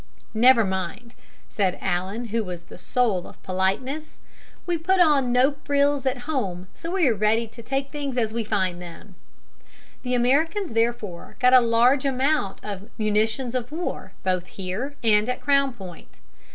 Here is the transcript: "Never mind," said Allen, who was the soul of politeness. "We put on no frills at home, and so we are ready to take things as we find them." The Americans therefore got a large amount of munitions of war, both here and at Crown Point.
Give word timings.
"Never 0.33 0.63
mind," 0.65 1.13
said 1.47 1.77
Allen, 1.79 2.29
who 2.29 2.43
was 2.43 2.63
the 2.63 2.77
soul 2.79 3.27
of 3.27 3.39
politeness. 3.43 4.17
"We 4.65 4.75
put 4.79 4.99
on 4.99 5.31
no 5.31 5.57
frills 5.63 6.07
at 6.07 6.21
home, 6.25 6.57
and 6.57 6.67
so 6.73 6.89
we 6.93 7.07
are 7.07 7.13
ready 7.13 7.45
to 7.49 7.61
take 7.61 7.91
things 7.91 8.17
as 8.17 8.33
we 8.33 8.43
find 8.43 8.81
them." 8.81 9.13
The 10.01 10.15
Americans 10.15 10.73
therefore 10.73 11.35
got 11.39 11.53
a 11.53 11.59
large 11.61 12.03
amount 12.03 12.57
of 12.63 12.89
munitions 12.97 13.53
of 13.53 13.71
war, 13.71 14.13
both 14.23 14.47
here 14.47 14.95
and 15.03 15.29
at 15.29 15.39
Crown 15.39 15.71
Point. 15.71 16.19